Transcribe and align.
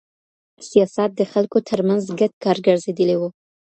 سیاست 0.69 1.09
د 1.15 1.21
خلکو 1.31 1.57
ترمنځ 1.69 2.03
ګډ 2.19 2.33
کار 2.43 2.57
ګرځېدلی 2.67 3.15
وو. 3.17 3.29